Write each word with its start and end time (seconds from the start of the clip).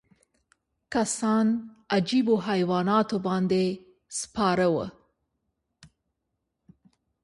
کسان 0.93 1.47
عجیبو 1.95 2.35
حیواناتو 2.47 3.17
باندې 3.27 3.63
سپاره 4.19 4.67
وو. 4.73 4.85